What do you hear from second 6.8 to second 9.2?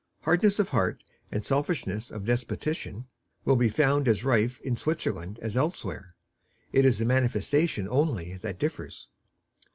is the manifestation only that differs.